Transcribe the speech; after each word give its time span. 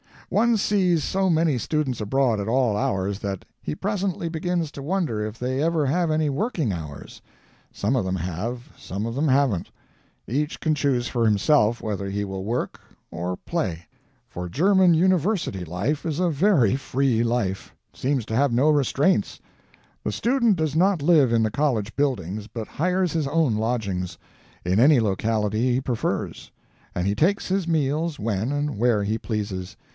One 0.29 0.55
sees 0.55 1.03
so 1.03 1.29
many 1.29 1.57
students 1.57 1.99
abroad 1.99 2.39
at 2.39 2.47
all 2.47 2.77
hours, 2.77 3.19
that 3.19 3.43
he 3.61 3.75
presently 3.75 4.29
begins 4.29 4.71
to 4.71 4.81
wonder 4.81 5.23
if 5.23 5.37
they 5.37 5.61
ever 5.61 5.85
have 5.85 6.09
any 6.09 6.29
working 6.29 6.71
hours. 6.71 7.21
Some 7.71 7.97
of 7.97 8.05
them 8.05 8.15
have, 8.15 8.71
some 8.77 9.05
of 9.05 9.13
them 9.13 9.27
haven't. 9.27 9.69
Each 10.27 10.59
can 10.59 10.73
choose 10.73 11.09
for 11.09 11.25
himself 11.25 11.81
whether 11.81 12.09
he 12.09 12.23
will 12.23 12.45
work 12.45 12.79
or 13.11 13.35
play; 13.35 13.85
for 14.27 14.47
German 14.49 14.93
university 14.93 15.65
life 15.65 16.03
is 16.05 16.19
a 16.19 16.29
very 16.29 16.77
free 16.77 17.23
life; 17.23 17.75
it 17.93 17.99
seems 17.99 18.25
to 18.27 18.35
have 18.35 18.53
no 18.53 18.69
restraints. 18.69 19.37
The 20.03 20.13
student 20.13 20.55
does 20.55 20.75
not 20.77 21.01
live 21.01 21.33
in 21.33 21.43
the 21.43 21.51
college 21.51 21.93
buildings, 21.97 22.47
but 22.47 22.69
hires 22.69 23.11
his 23.11 23.27
own 23.27 23.55
lodgings, 23.55 24.17
in 24.65 24.79
any 24.79 25.01
locality 25.01 25.73
he 25.73 25.81
prefers, 25.81 26.51
and 26.95 27.05
he 27.05 27.15
takes 27.15 27.49
his 27.49 27.67
meals 27.67 28.17
when 28.17 28.53
and 28.53 28.77
where 28.79 29.03
he 29.03 29.17
pleases. 29.17 29.75